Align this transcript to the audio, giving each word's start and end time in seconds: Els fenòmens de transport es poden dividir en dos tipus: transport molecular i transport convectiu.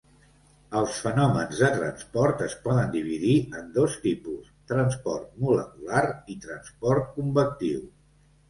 Els 0.77 0.95
fenòmens 1.07 1.59
de 1.63 1.67
transport 1.75 2.41
es 2.45 2.55
poden 2.63 2.89
dividir 2.95 3.35
en 3.59 3.69
dos 3.77 3.99
tipus: 4.07 4.49
transport 4.73 5.31
molecular 5.45 6.03
i 6.37 6.39
transport 6.49 7.13
convectiu. 7.21 7.87